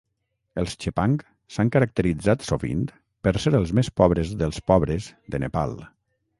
[0.61, 1.17] Els chepang
[1.57, 2.81] s'han caracteritzat sovint
[3.27, 5.81] per ser els més pobres dels pobres de Nepal.